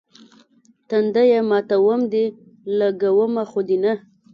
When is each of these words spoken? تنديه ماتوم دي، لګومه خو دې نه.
تنديه 0.89 1.41
ماتوم 1.49 2.01
دي، 2.11 2.23
لګومه 2.79 3.43
خو 3.49 3.59
دې 3.67 3.77
نه. 3.83 3.93